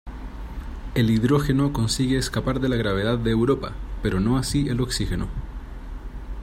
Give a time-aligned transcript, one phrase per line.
[0.95, 5.27] El hidrógeno consigue escapar de la gravedad de Europa, pero no así el oxígeno.